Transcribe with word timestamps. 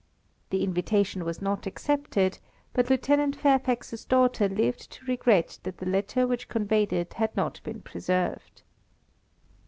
The 0.49 0.63
invitation 0.63 1.25
was 1.25 1.43
not 1.43 1.67
accepted, 1.67 2.39
but 2.73 2.89
Lieutenant 2.89 3.35
Fairfax's 3.35 4.03
daughter 4.03 4.49
lived 4.49 4.91
to 4.93 5.05
regret 5.05 5.59
that 5.61 5.77
the 5.77 5.85
letter 5.85 6.25
which 6.25 6.49
conveyed 6.49 6.91
it 6.91 7.13
had 7.13 7.37
not 7.37 7.61
been 7.63 7.81
preserved. 7.81 8.63